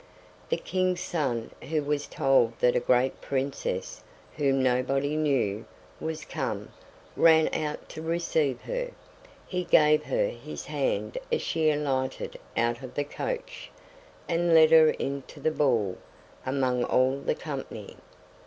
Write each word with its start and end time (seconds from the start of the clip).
The 0.49 0.57
King's 0.57 0.99
son 1.01 1.51
who 1.69 1.83
was 1.83 2.07
told 2.07 2.57
that 2.57 2.75
a 2.75 2.79
great 2.79 3.21
princess, 3.21 4.01
whom 4.35 4.63
nobody 4.63 5.15
knew, 5.15 5.65
was 5.99 6.25
come, 6.25 6.69
ran 7.15 7.53
out 7.53 7.87
to 7.89 8.01
receive 8.01 8.61
her; 8.61 8.89
he 9.45 9.63
gave 9.63 10.05
her 10.05 10.29
his 10.29 10.65
hand 10.65 11.19
as 11.31 11.43
she 11.43 11.69
alighted 11.69 12.39
out 12.57 12.81
of 12.81 12.95
the 12.95 13.03
coach, 13.03 13.69
and 14.27 14.55
led 14.55 14.71
her 14.71 14.89
into 14.89 15.39
the 15.39 15.51
ball, 15.51 15.99
among 16.47 16.83
all 16.83 17.19
the 17.19 17.35
company. 17.35 17.95